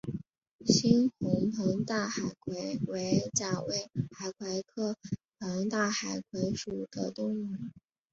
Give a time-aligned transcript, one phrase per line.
[0.65, 4.95] 猩红膨大海葵为甲胄海葵科
[5.37, 7.53] 膨大海葵属的动物。